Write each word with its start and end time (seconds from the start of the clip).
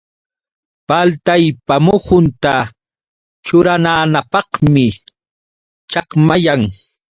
Paltaypa 0.87 1.75
muhunta 1.85 2.55
churananapqmi 3.45 4.85
chakmayan. 5.91 6.61